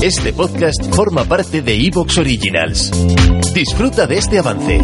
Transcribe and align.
Este 0.00 0.32
podcast 0.32 0.94
forma 0.94 1.24
parte 1.24 1.60
de 1.60 1.74
Evox 1.74 2.18
Originals. 2.18 2.92
Disfruta 3.52 4.06
de 4.06 4.18
este 4.18 4.38
avance. 4.38 4.80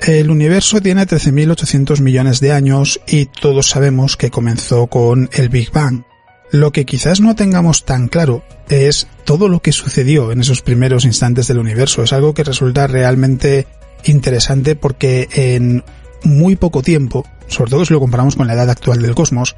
El 0.00 0.30
universo 0.30 0.80
tiene 0.80 1.06
13.800 1.06 2.00
millones 2.00 2.40
de 2.40 2.52
años 2.52 2.98
y 3.06 3.26
todos 3.26 3.66
sabemos 3.68 4.16
que 4.16 4.30
comenzó 4.30 4.86
con 4.86 5.28
el 5.34 5.50
Big 5.50 5.70
Bang. 5.70 6.15
Lo 6.56 6.72
que 6.72 6.86
quizás 6.86 7.20
no 7.20 7.36
tengamos 7.36 7.84
tan 7.84 8.08
claro 8.08 8.42
es 8.70 9.08
todo 9.26 9.50
lo 9.50 9.60
que 9.60 9.72
sucedió 9.72 10.32
en 10.32 10.40
esos 10.40 10.62
primeros 10.62 11.04
instantes 11.04 11.48
del 11.48 11.58
universo. 11.58 12.02
Es 12.02 12.14
algo 12.14 12.32
que 12.32 12.44
resulta 12.44 12.86
realmente 12.86 13.66
interesante 14.04 14.74
porque 14.74 15.28
en 15.34 15.84
muy 16.24 16.56
poco 16.56 16.80
tiempo, 16.80 17.26
sobre 17.46 17.72
todo 17.72 17.84
si 17.84 17.92
lo 17.92 18.00
comparamos 18.00 18.36
con 18.36 18.46
la 18.46 18.54
edad 18.54 18.70
actual 18.70 19.02
del 19.02 19.14
cosmos, 19.14 19.54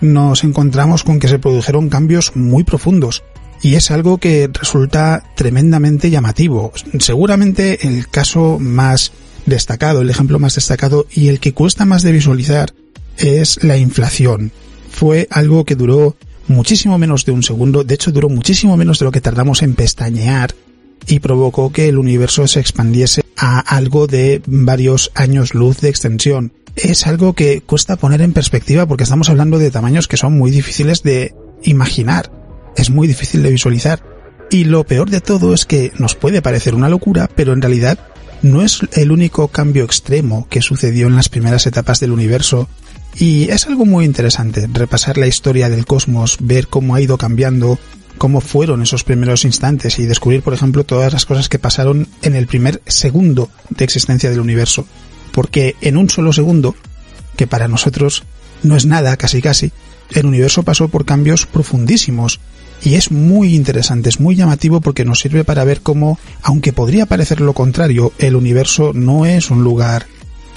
nos 0.00 0.42
encontramos 0.42 1.04
con 1.04 1.20
que 1.20 1.28
se 1.28 1.38
produjeron 1.38 1.88
cambios 1.88 2.34
muy 2.34 2.64
profundos. 2.64 3.22
Y 3.62 3.76
es 3.76 3.92
algo 3.92 4.18
que 4.18 4.50
resulta 4.52 5.22
tremendamente 5.36 6.10
llamativo. 6.10 6.72
Seguramente 6.98 7.86
el 7.86 8.08
caso 8.08 8.58
más 8.58 9.12
destacado, 9.46 10.00
el 10.00 10.10
ejemplo 10.10 10.40
más 10.40 10.56
destacado 10.56 11.06
y 11.12 11.28
el 11.28 11.38
que 11.38 11.54
cuesta 11.54 11.84
más 11.84 12.02
de 12.02 12.10
visualizar 12.10 12.74
es 13.18 13.62
la 13.62 13.76
inflación. 13.76 14.50
Fue 14.90 15.28
algo 15.30 15.64
que 15.64 15.76
duró 15.76 16.16
muchísimo 16.50 16.98
menos 16.98 17.24
de 17.24 17.32
un 17.32 17.42
segundo, 17.42 17.84
de 17.84 17.94
hecho 17.94 18.12
duró 18.12 18.28
muchísimo 18.28 18.76
menos 18.76 18.98
de 18.98 19.04
lo 19.06 19.12
que 19.12 19.20
tardamos 19.20 19.62
en 19.62 19.74
pestañear 19.74 20.54
y 21.06 21.20
provocó 21.20 21.72
que 21.72 21.88
el 21.88 21.96
universo 21.96 22.46
se 22.46 22.60
expandiese 22.60 23.22
a 23.36 23.60
algo 23.60 24.06
de 24.06 24.42
varios 24.46 25.12
años 25.14 25.54
luz 25.54 25.80
de 25.80 25.88
extensión. 25.88 26.52
Es 26.76 27.06
algo 27.06 27.32
que 27.32 27.62
cuesta 27.62 27.96
poner 27.96 28.20
en 28.20 28.32
perspectiva 28.32 28.86
porque 28.86 29.04
estamos 29.04 29.30
hablando 29.30 29.58
de 29.58 29.70
tamaños 29.70 30.08
que 30.08 30.16
son 30.16 30.36
muy 30.36 30.50
difíciles 30.50 31.02
de 31.02 31.34
imaginar. 31.62 32.30
Es 32.76 32.90
muy 32.90 33.08
difícil 33.08 33.42
de 33.42 33.50
visualizar. 33.50 34.02
Y 34.50 34.64
lo 34.64 34.84
peor 34.84 35.10
de 35.10 35.20
todo 35.20 35.54
es 35.54 35.64
que 35.64 35.92
nos 35.98 36.16
puede 36.16 36.42
parecer 36.42 36.74
una 36.74 36.88
locura, 36.88 37.30
pero 37.34 37.52
en 37.52 37.62
realidad 37.62 37.98
no 38.42 38.62
es 38.62 38.80
el 38.92 39.12
único 39.12 39.48
cambio 39.48 39.84
extremo 39.84 40.46
que 40.50 40.62
sucedió 40.62 41.06
en 41.06 41.16
las 41.16 41.28
primeras 41.28 41.66
etapas 41.66 42.00
del 42.00 42.12
universo 42.12 42.68
y 43.16 43.50
es 43.50 43.66
algo 43.66 43.84
muy 43.84 44.04
interesante 44.04 44.68
repasar 44.72 45.18
la 45.18 45.26
historia 45.26 45.68
del 45.68 45.86
cosmos, 45.86 46.38
ver 46.40 46.68
cómo 46.68 46.94
ha 46.94 47.00
ido 47.00 47.18
cambiando, 47.18 47.78
cómo 48.18 48.40
fueron 48.40 48.82
esos 48.82 49.04
primeros 49.04 49.44
instantes 49.44 49.98
y 49.98 50.06
descubrir, 50.06 50.42
por 50.42 50.54
ejemplo, 50.54 50.84
todas 50.84 51.12
las 51.12 51.26
cosas 51.26 51.48
que 51.48 51.58
pasaron 51.58 52.08
en 52.22 52.34
el 52.34 52.46
primer 52.46 52.80
segundo 52.86 53.50
de 53.70 53.84
existencia 53.84 54.30
del 54.30 54.40
universo. 54.40 54.86
Porque 55.32 55.76
en 55.80 55.96
un 55.96 56.10
solo 56.10 56.32
segundo, 56.32 56.74
que 57.36 57.46
para 57.46 57.68
nosotros 57.68 58.24
no 58.62 58.76
es 58.76 58.86
nada, 58.86 59.16
casi 59.16 59.40
casi, 59.40 59.72
el 60.10 60.26
universo 60.26 60.62
pasó 60.62 60.88
por 60.88 61.04
cambios 61.04 61.46
profundísimos. 61.46 62.40
Y 62.82 62.94
es 62.94 63.10
muy 63.10 63.54
interesante, 63.54 64.08
es 64.08 64.20
muy 64.20 64.36
llamativo 64.36 64.80
porque 64.80 65.04
nos 65.04 65.20
sirve 65.20 65.44
para 65.44 65.64
ver 65.64 65.82
cómo, 65.82 66.18
aunque 66.42 66.72
podría 66.72 67.04
parecer 67.04 67.42
lo 67.42 67.52
contrario, 67.52 68.12
el 68.18 68.36
universo 68.36 68.92
no 68.94 69.26
es 69.26 69.50
un 69.50 69.62
lugar 69.62 70.06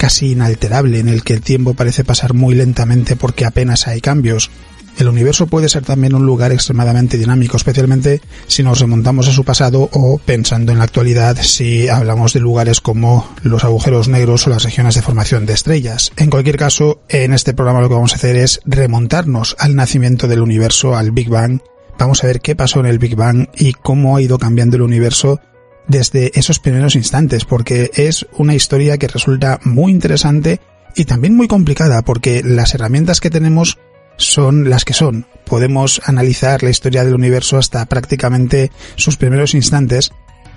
casi 0.04 0.32
inalterable 0.32 0.98
en 0.98 1.08
el 1.08 1.24
que 1.24 1.32
el 1.32 1.40
tiempo 1.40 1.72
parece 1.72 2.04
pasar 2.04 2.34
muy 2.34 2.54
lentamente 2.54 3.16
porque 3.16 3.46
apenas 3.46 3.86
hay 3.86 4.02
cambios. 4.02 4.50
El 4.98 5.08
universo 5.08 5.46
puede 5.46 5.70
ser 5.70 5.82
también 5.82 6.14
un 6.14 6.26
lugar 6.26 6.52
extremadamente 6.52 7.16
dinámico, 7.16 7.56
especialmente 7.56 8.20
si 8.46 8.62
nos 8.62 8.80
remontamos 8.80 9.28
a 9.28 9.32
su 9.32 9.44
pasado 9.44 9.88
o 9.94 10.18
pensando 10.18 10.72
en 10.72 10.78
la 10.78 10.84
actualidad 10.84 11.38
si 11.40 11.88
hablamos 11.88 12.34
de 12.34 12.40
lugares 12.40 12.82
como 12.82 13.26
los 13.44 13.64
agujeros 13.64 14.08
negros 14.08 14.46
o 14.46 14.50
las 14.50 14.64
regiones 14.64 14.94
de 14.94 15.00
formación 15.00 15.46
de 15.46 15.54
estrellas. 15.54 16.12
En 16.18 16.28
cualquier 16.28 16.58
caso, 16.58 17.00
en 17.08 17.32
este 17.32 17.54
programa 17.54 17.80
lo 17.80 17.88
que 17.88 17.94
vamos 17.94 18.12
a 18.12 18.16
hacer 18.16 18.36
es 18.36 18.60
remontarnos 18.66 19.56
al 19.58 19.74
nacimiento 19.74 20.28
del 20.28 20.42
universo, 20.42 20.94
al 20.94 21.12
Big 21.12 21.30
Bang. 21.30 21.60
Vamos 21.98 22.22
a 22.22 22.26
ver 22.26 22.42
qué 22.42 22.54
pasó 22.54 22.80
en 22.80 22.86
el 22.86 22.98
Big 22.98 23.16
Bang 23.16 23.48
y 23.56 23.72
cómo 23.72 24.18
ha 24.18 24.20
ido 24.20 24.38
cambiando 24.38 24.76
el 24.76 24.82
universo 24.82 25.40
desde 25.88 26.32
esos 26.38 26.58
primeros 26.58 26.96
instantes, 26.96 27.44
porque 27.44 27.90
es 27.94 28.26
una 28.36 28.54
historia 28.54 28.98
que 28.98 29.08
resulta 29.08 29.60
muy 29.64 29.92
interesante 29.92 30.60
y 30.96 31.04
también 31.04 31.36
muy 31.36 31.48
complicada, 31.48 32.02
porque 32.02 32.42
las 32.44 32.74
herramientas 32.74 33.20
que 33.20 33.30
tenemos 33.30 33.78
son 34.16 34.70
las 34.70 34.84
que 34.84 34.94
son. 34.94 35.26
Podemos 35.44 36.00
analizar 36.04 36.62
la 36.62 36.70
historia 36.70 37.04
del 37.04 37.14
universo 37.14 37.58
hasta 37.58 37.84
prácticamente 37.86 38.70
sus 38.96 39.16
primeros 39.16 39.54
instantes, 39.54 40.12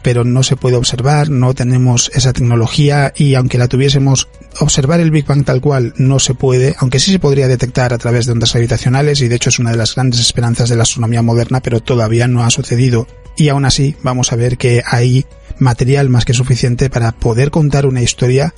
pero 0.08 0.24
no 0.24 0.42
se 0.42 0.56
puede 0.56 0.78
observar, 0.78 1.30
no 1.30 1.54
tenemos 1.54 2.10
esa 2.14 2.32
tecnología 2.32 3.12
y 3.14 3.36
aunque 3.36 3.58
la 3.58 3.68
tuviésemos, 3.68 4.30
observar 4.62 5.02
el 5.02 5.12
Big 5.12 5.26
Bang 5.26 5.44
tal 5.44 5.60
cual 5.60 5.94
no 5.98 6.18
se 6.20 6.34
puede, 6.34 6.78
aunque 6.80 7.02
sí 7.02 7.12
se 7.12 7.20
podría 7.20 7.50
detectar 7.50 7.92
a 7.92 7.98
través 7.98 8.26
de 8.26 8.32
ondas 8.32 8.54
gravitacionales 8.54 9.20
y 9.20 9.28
de 9.28 9.36
hecho 9.36 9.50
es 9.50 9.60
una 9.60 9.72
de 9.72 9.76
las 9.76 9.96
grandes 9.96 10.22
esperanzas 10.22 10.70
de 10.70 10.78
la 10.78 10.84
astronomía 10.84 11.22
moderna, 11.24 11.60
pero 11.60 11.82
todavía 11.82 12.30
no 12.30 12.46
ha 12.46 12.50
sucedido 12.52 13.06
y 13.36 13.50
aún 13.50 13.66
así 13.66 13.98
vamos 14.02 14.32
a 14.32 14.38
ver 14.38 14.58
que 14.58 14.82
hay 14.86 15.26
material 15.60 16.08
más 16.08 16.24
que 16.24 16.34
suficiente 16.34 16.90
para 16.90 17.12
poder 17.12 17.52
contar 17.52 17.86
una 17.86 18.02
historia 18.02 18.54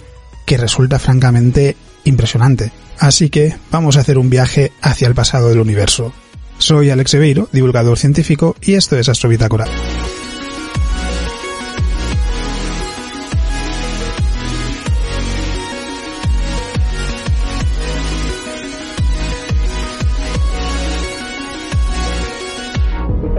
que 0.46 0.56
resulta 0.56 1.00
francamente 1.00 1.76
impresionante. 2.04 2.72
Así 3.00 3.32
que 3.32 3.56
vamos 3.72 3.98
a 3.98 4.02
hacer 4.02 4.20
un 4.20 4.30
viaje 4.30 4.72
hacia 4.84 5.08
el 5.08 5.16
pasado 5.16 5.50
del 5.50 5.62
universo. 5.62 6.14
Soy 6.60 6.92
Alex 6.92 7.16
Ebeiro, 7.16 7.50
divulgador 7.52 7.98
científico, 7.98 8.56
y 8.62 8.74
esto 8.74 9.00
es 9.00 9.10
Astrobitácora. 9.10 9.66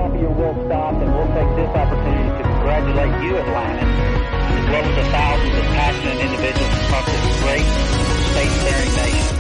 stop 0.01 0.19
your 0.19 0.31
world 0.31 0.57
stop, 0.65 0.95
and 0.95 1.13
we'll 1.13 1.29
take 1.37 1.57
this 1.57 1.77
opportunity 1.77 2.31
to 2.39 2.43
congratulate 2.43 3.23
you, 3.23 3.37
at 3.37 3.47
Atlanta, 3.47 3.85
as 3.85 4.71
well 4.71 4.85
as 4.85 4.97
the 4.97 5.11
thousands 5.13 5.59
of 5.59 5.65
passionate 5.77 6.21
individuals 6.25 6.73
across 6.85 7.05
this 7.05 7.43
great 7.43 7.67
state-bearing 8.33 8.95
nation. 8.97 9.40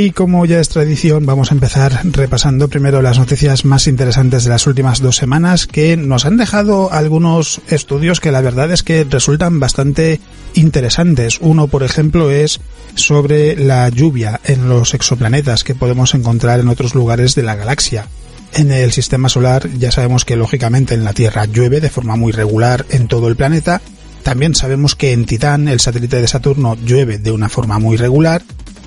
Y 0.00 0.12
como 0.12 0.46
ya 0.46 0.60
es 0.60 0.68
tradición, 0.68 1.26
vamos 1.26 1.50
a 1.50 1.54
empezar 1.54 2.02
repasando 2.04 2.68
primero 2.68 3.02
las 3.02 3.18
noticias 3.18 3.64
más 3.64 3.88
interesantes 3.88 4.44
de 4.44 4.50
las 4.50 4.68
últimas 4.68 5.02
dos 5.02 5.16
semanas 5.16 5.66
que 5.66 5.96
nos 5.96 6.24
han 6.24 6.36
dejado 6.36 6.92
algunos 6.92 7.60
estudios 7.66 8.20
que 8.20 8.30
la 8.30 8.40
verdad 8.40 8.70
es 8.70 8.84
que 8.84 9.02
resultan 9.02 9.58
bastante 9.58 10.20
interesantes. 10.54 11.38
Uno, 11.40 11.66
por 11.66 11.82
ejemplo, 11.82 12.30
es 12.30 12.60
sobre 12.94 13.56
la 13.56 13.88
lluvia 13.88 14.40
en 14.44 14.68
los 14.68 14.94
exoplanetas 14.94 15.64
que 15.64 15.74
podemos 15.74 16.14
encontrar 16.14 16.60
en 16.60 16.68
otros 16.68 16.94
lugares 16.94 17.34
de 17.34 17.42
la 17.42 17.56
galaxia. 17.56 18.06
En 18.54 18.70
el 18.70 18.92
sistema 18.92 19.28
solar 19.28 19.68
ya 19.80 19.90
sabemos 19.90 20.24
que 20.24 20.36
lógicamente 20.36 20.94
en 20.94 21.02
la 21.02 21.12
Tierra 21.12 21.46
llueve 21.46 21.80
de 21.80 21.90
forma 21.90 22.14
muy 22.14 22.30
regular 22.30 22.86
en 22.90 23.08
todo 23.08 23.26
el 23.26 23.34
planeta. 23.34 23.82
También 24.22 24.54
sabemos 24.54 24.94
que 24.94 25.10
en 25.10 25.26
Titán, 25.26 25.66
el 25.66 25.80
satélite 25.80 26.20
de 26.20 26.28
Saturno, 26.28 26.76
llueve 26.76 27.18
de 27.18 27.32
una 27.32 27.48
forma 27.48 27.80
muy 27.80 27.96
regular, 27.96 28.42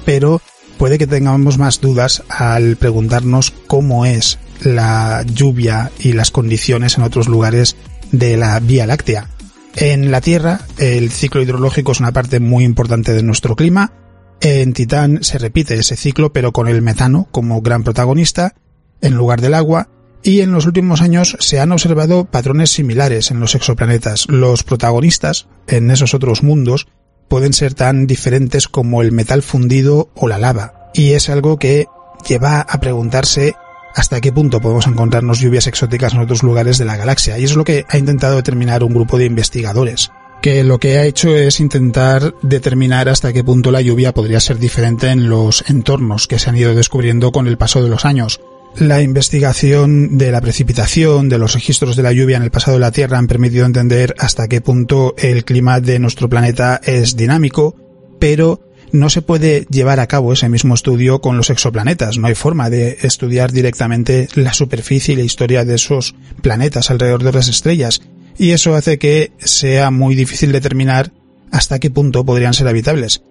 pero 0.06 0.42
puede 0.82 0.98
que 0.98 1.06
tengamos 1.06 1.60
más 1.60 1.80
dudas 1.80 2.24
al 2.28 2.76
preguntarnos 2.76 3.54
cómo 3.68 4.08
es 4.08 4.40
la 4.64 5.24
lluvia 5.32 5.92
y 6.00 6.14
las 6.14 6.32
condiciones 6.32 6.98
en 6.98 7.04
otros 7.04 7.28
lugares 7.28 7.76
de 8.12 8.36
la 8.36 8.60
Vía 8.60 8.88
Láctea. 8.88 9.28
En 9.76 10.10
la 10.10 10.22
Tierra, 10.22 10.62
el 10.80 11.12
ciclo 11.12 11.44
hidrológico 11.44 11.92
es 11.92 12.00
una 12.00 12.14
parte 12.14 12.40
muy 12.40 12.64
importante 12.64 13.14
de 13.14 13.22
nuestro 13.22 13.56
clima. 13.56 13.94
En 14.42 14.74
Titán 14.74 15.20
se 15.22 15.38
repite 15.38 15.76
ese 15.76 15.96
ciclo, 15.96 16.34
pero 16.34 16.52
con 16.52 16.68
el 16.68 16.82
metano 16.82 17.28
como 17.30 17.62
gran 17.62 17.84
protagonista, 17.84 18.56
en 19.02 19.14
lugar 19.14 19.40
del 19.40 19.54
agua. 19.54 19.88
Y 20.24 20.40
en 20.40 20.52
los 20.52 20.66
últimos 20.66 21.04
años 21.04 21.38
se 21.40 21.60
han 21.60 21.74
observado 21.74 22.26
patrones 22.26 22.72
similares 22.72 23.30
en 23.30 23.40
los 23.40 23.54
exoplanetas. 23.54 24.26
Los 24.30 24.64
protagonistas 24.64 25.46
en 25.68 25.92
esos 25.92 26.16
otros 26.16 26.42
mundos 26.42 26.88
pueden 27.32 27.54
ser 27.54 27.74
tan 27.74 28.08
diferentes 28.08 28.68
como 28.68 29.02
el 29.02 29.14
metal 29.14 29.42
fundido 29.42 30.10
o 30.16 30.28
la 30.28 30.38
lava. 30.38 30.90
Y 30.94 31.12
es 31.12 31.30
algo 31.30 31.58
que 31.58 31.88
lleva 32.28 32.60
a 32.60 32.82
preguntarse 32.82 33.56
hasta 33.96 34.20
qué 34.20 34.34
punto 34.34 34.60
podemos 34.60 34.86
encontrarnos 34.86 35.40
lluvias 35.40 35.66
exóticas 35.66 36.14
en 36.14 36.20
otros 36.20 36.44
lugares 36.44 36.78
de 36.78 36.84
la 36.84 36.98
galaxia. 36.98 37.40
Y 37.40 37.46
es 37.46 37.56
lo 37.56 37.64
que 37.64 37.86
ha 37.88 37.98
intentado 37.98 38.36
determinar 38.36 38.84
un 38.84 38.94
grupo 38.94 39.18
de 39.18 39.28
investigadores, 39.28 40.12
que 40.42 40.66
lo 40.66 40.78
que 40.78 40.98
ha 40.98 41.06
hecho 41.06 41.34
es 41.34 41.62
intentar 41.62 42.36
determinar 42.42 43.08
hasta 43.08 43.32
qué 43.32 43.46
punto 43.46 43.72
la 43.72 43.80
lluvia 43.80 44.14
podría 44.14 44.42
ser 44.42 44.60
diferente 44.60 45.08
en 45.08 45.30
los 45.30 45.64
entornos 45.70 46.28
que 46.28 46.38
se 46.38 46.50
han 46.50 46.58
ido 46.58 46.76
descubriendo 46.76 47.32
con 47.32 47.48
el 47.48 47.58
paso 47.58 47.82
de 47.82 47.88
los 47.88 48.04
años. 48.04 48.42
La 48.78 49.02
investigación 49.02 50.18
de 50.18 50.32
la 50.32 50.42
precipitación, 50.42 51.30
de 51.30 51.38
los 51.38 51.54
registros 51.54 51.96
de 51.96 52.04
la 52.04 52.14
lluvia 52.14 52.38
en 52.38 52.44
el 52.44 52.52
pasado 52.52 52.78
de 52.78 52.82
la 52.82 52.92
Tierra 52.92 53.18
han 53.18 53.28
permitido 53.28 53.66
entender 53.66 54.16
hasta 54.18 54.48
qué 54.48 54.62
punto 54.62 55.14
el 55.18 55.44
clima 55.44 55.82
de 55.82 56.00
nuestro 56.00 56.30
planeta 56.30 56.80
es 56.84 57.16
dinámico, 57.16 57.76
pero 58.20 58.62
no 58.92 59.10
se 59.10 59.22
puede 59.22 59.66
llevar 59.70 60.00
a 60.00 60.08
cabo 60.08 60.34
ese 60.34 60.50
mismo 60.50 60.74
estudio 60.74 61.22
con 61.22 61.38
los 61.38 61.50
exoplanetas. 61.50 62.18
No 62.18 62.28
hay 62.28 62.36
forma 62.36 62.70
de 62.70 62.98
estudiar 63.02 63.52
directamente 63.52 64.28
la 64.36 64.54
superficie 64.54 65.14
y 65.14 65.18
la 65.18 65.24
historia 65.24 65.66
de 65.66 65.76
esos 65.76 66.16
planetas 66.42 66.92
alrededor 66.92 67.24
de 67.24 67.34
las 67.34 67.50
estrellas. 67.50 68.02
Y 68.38 68.52
eso 68.52 68.76
hace 68.76 68.98
que 68.98 69.32
sea 69.40 69.92
muy 69.92 70.16
difícil 70.16 70.52
determinar 70.52 71.12
hasta 71.52 71.80
qué 71.80 71.90
punto 71.90 72.26
podrían 72.26 72.54
ser 72.54 72.68
habitables. 72.68 73.22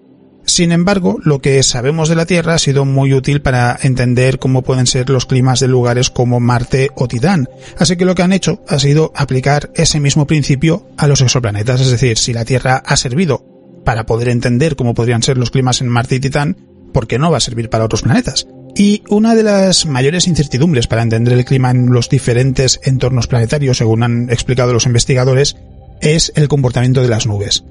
Sin 0.50 0.72
embargo, 0.72 1.20
lo 1.22 1.38
que 1.38 1.62
sabemos 1.62 2.08
de 2.08 2.16
la 2.16 2.26
Tierra 2.26 2.54
ha 2.54 2.58
sido 2.58 2.84
muy 2.84 3.14
útil 3.14 3.40
para 3.40 3.78
entender 3.84 4.40
cómo 4.40 4.62
pueden 4.62 4.88
ser 4.88 5.08
los 5.08 5.24
climas 5.24 5.60
de 5.60 5.68
lugares 5.68 6.10
como 6.10 6.40
Marte 6.40 6.90
o 6.96 7.06
Titán. 7.06 7.48
Así 7.78 7.96
que 7.96 8.04
lo 8.04 8.16
que 8.16 8.22
han 8.22 8.32
hecho 8.32 8.60
ha 8.66 8.80
sido 8.80 9.12
aplicar 9.14 9.70
ese 9.76 10.00
mismo 10.00 10.26
principio 10.26 10.88
a 10.96 11.06
los 11.06 11.20
exoplanetas. 11.20 11.80
Es 11.80 11.92
decir, 11.92 12.18
si 12.18 12.32
la 12.32 12.44
Tierra 12.44 12.82
ha 12.84 12.96
servido 12.96 13.44
para 13.84 14.06
poder 14.06 14.28
entender 14.28 14.74
cómo 14.74 14.92
podrían 14.92 15.22
ser 15.22 15.38
los 15.38 15.52
climas 15.52 15.82
en 15.82 15.88
Marte 15.88 16.16
y 16.16 16.20
Titán, 16.20 16.56
¿por 16.92 17.06
qué 17.06 17.20
no 17.20 17.30
va 17.30 17.36
a 17.36 17.40
servir 17.40 17.70
para 17.70 17.84
otros 17.84 18.02
planetas? 18.02 18.48
Y 18.74 19.04
una 19.08 19.36
de 19.36 19.44
las 19.44 19.86
mayores 19.86 20.26
incertidumbres 20.26 20.88
para 20.88 21.02
entender 21.02 21.34
el 21.34 21.44
clima 21.44 21.70
en 21.70 21.92
los 21.92 22.08
diferentes 22.08 22.80
entornos 22.82 23.28
planetarios, 23.28 23.78
según 23.78 24.02
han 24.02 24.28
explicado 24.30 24.72
los 24.72 24.86
investigadores, 24.86 25.56
es 26.00 26.32
el 26.34 26.48
comportamiento 26.48 27.02
de 27.02 27.08
las 27.08 27.28
nubes. 27.28 27.62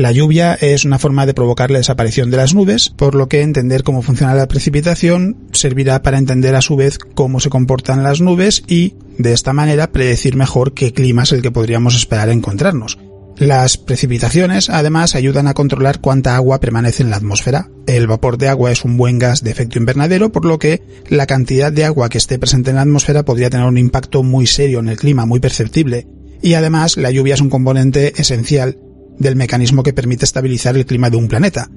La 0.00 0.12
lluvia 0.12 0.54
es 0.54 0.86
una 0.86 0.98
forma 0.98 1.26
de 1.26 1.34
provocar 1.34 1.70
la 1.70 1.76
desaparición 1.76 2.30
de 2.30 2.38
las 2.38 2.54
nubes, 2.54 2.88
por 2.88 3.14
lo 3.14 3.28
que 3.28 3.42
entender 3.42 3.82
cómo 3.82 4.00
funciona 4.00 4.34
la 4.34 4.48
precipitación 4.48 5.36
servirá 5.52 6.00
para 6.00 6.16
entender 6.16 6.54
a 6.54 6.62
su 6.62 6.74
vez 6.74 6.96
cómo 6.96 7.38
se 7.38 7.50
comportan 7.50 8.02
las 8.02 8.22
nubes 8.22 8.62
y, 8.66 8.94
de 9.18 9.34
esta 9.34 9.52
manera, 9.52 9.92
predecir 9.92 10.36
mejor 10.36 10.72
qué 10.72 10.94
clima 10.94 11.24
es 11.24 11.32
el 11.32 11.42
que 11.42 11.50
podríamos 11.50 11.94
esperar 11.94 12.30
encontrarnos. 12.30 12.98
Las 13.36 13.76
precipitaciones 13.76 14.70
además 14.70 15.14
ayudan 15.14 15.46
a 15.48 15.52
controlar 15.52 16.00
cuánta 16.00 16.34
agua 16.34 16.60
permanece 16.60 17.02
en 17.02 17.10
la 17.10 17.16
atmósfera. 17.16 17.68
El 17.86 18.06
vapor 18.06 18.38
de 18.38 18.48
agua 18.48 18.72
es 18.72 18.86
un 18.86 18.96
buen 18.96 19.18
gas 19.18 19.44
de 19.44 19.50
efecto 19.50 19.78
invernadero, 19.78 20.32
por 20.32 20.46
lo 20.46 20.58
que 20.58 20.80
la 21.10 21.26
cantidad 21.26 21.70
de 21.70 21.84
agua 21.84 22.08
que 22.08 22.16
esté 22.16 22.38
presente 22.38 22.70
en 22.70 22.76
la 22.76 22.82
atmósfera 22.82 23.26
podría 23.26 23.50
tener 23.50 23.66
un 23.66 23.76
impacto 23.76 24.22
muy 24.22 24.46
serio 24.46 24.80
en 24.80 24.88
el 24.88 24.96
clima, 24.96 25.26
muy 25.26 25.40
perceptible. 25.40 26.06
Y 26.40 26.54
además 26.54 26.96
la 26.96 27.10
lluvia 27.10 27.34
es 27.34 27.42
un 27.42 27.50
componente 27.50 28.18
esencial 28.18 28.78
del 29.20 29.36
mecanismo 29.36 29.84
que 29.84 29.92
permite 29.92 30.24
estabilizar 30.24 30.76
el 30.76 30.86
clima 30.86 31.10
de 31.10 31.16
un 31.18 31.28
planeta. 31.28 31.70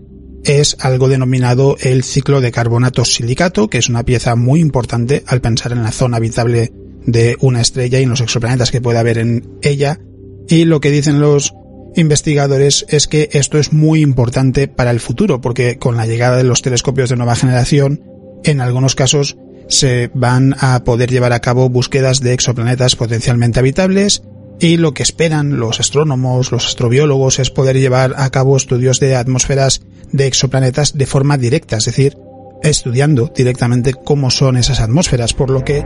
Es 0.44 0.76
algo 0.80 1.08
denominado 1.08 1.78
el 1.80 2.04
ciclo 2.04 2.42
de 2.42 2.52
carbonato 2.52 3.06
silicato, 3.06 3.70
que 3.70 3.78
es 3.78 3.90
una 3.90 4.04
pieza 4.04 4.36
muy 4.36 4.60
importante 4.60 5.24
al 5.28 5.42
pensar 5.42 5.74
en 5.74 5.84
la 5.84 5.92
zona 5.92 6.18
habitable 6.18 6.72
de 7.06 7.38
una 7.42 7.62
estrella 7.62 8.00
y 8.00 8.04
en 8.04 8.10
los 8.10 8.22
exoplanetas 8.22 8.72
que 8.72 8.82
puede 8.82 8.98
haber 8.98 9.20
en 9.20 9.60
ella. 9.62 10.00
Y 10.48 10.66
lo 10.66 10.80
que 10.80 10.92
dicen 10.92 11.20
los 11.20 11.54
investigadores 11.96 12.86
es 12.90 13.08
que 13.08 13.30
esto 13.34 13.60
es 13.60 13.72
muy 13.72 14.02
importante 14.02 14.68
para 14.68 14.92
el 14.92 15.00
futuro, 15.00 15.42
porque 15.42 15.78
con 15.78 15.98
la 15.98 16.08
llegada 16.08 16.38
de 16.38 16.44
los 16.44 16.62
telescopios 16.62 17.10
de 17.10 17.18
nueva 17.18 17.36
generación, 17.36 18.02
en 18.44 18.62
algunos 18.62 18.96
casos 18.96 19.38
se 19.68 20.10
van 20.14 20.56
a 20.60 20.84
poder 20.84 21.10
llevar 21.10 21.34
a 21.34 21.40
cabo 21.40 21.70
búsquedas 21.70 22.20
de 22.20 22.34
exoplanetas 22.34 22.96
potencialmente 22.96 23.60
habitables 23.60 24.24
y 24.60 24.78
lo 24.78 24.94
que 24.94 25.04
esperan 25.04 25.60
los 25.60 25.80
astrónomos, 25.80 26.52
los 26.52 26.68
astrobiólogos 26.68 27.40
es 27.40 27.50
poder 27.50 27.80
llevar 27.80 28.14
a 28.18 28.30
cabo 28.30 28.58
estudios 28.58 29.00
de 29.00 29.16
atmósferas 29.16 29.82
de 30.12 30.28
exoplanetas 30.28 30.98
de 30.98 31.06
forma 31.06 31.38
directa, 31.38 31.78
es 31.78 31.86
decir, 31.86 32.18
estudiando 32.62 33.32
directamente 33.36 33.94
cómo 33.94 34.30
son 34.30 34.58
esas 34.58 34.80
atmósferas, 34.80 35.34
por 35.34 35.50
lo 35.50 35.64
que 35.64 35.84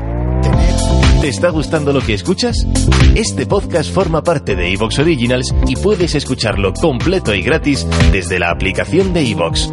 ¿Te 1.21 1.29
está 1.29 1.49
gustando 1.49 1.91
lo 1.91 2.01
que 2.01 2.13
escuchas? 2.13 2.67
Este 3.15 3.47
podcast 3.47 3.91
forma 3.91 4.23
parte 4.23 4.55
de 4.55 4.71
Evox 4.71 4.99
Originals 4.99 5.53
y 5.65 5.75
puedes 5.75 6.13
escucharlo 6.13 6.73
completo 6.73 7.33
y 7.33 7.41
gratis 7.41 7.87
desde 8.11 8.37
la 8.37 8.51
aplicación 8.51 9.13
de 9.13 9.31
Evox. 9.31 9.71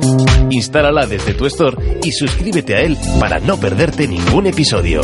Instálala 0.51 1.07
desde 1.07 1.35
tu 1.35 1.45
store 1.45 2.01
y 2.03 2.13
suscríbete 2.13 2.77
a 2.77 2.81
él 2.81 2.97
para 3.21 3.41
no 3.41 3.59
perderte 3.59 4.09
ningún 4.09 4.47
episodio. 4.47 5.03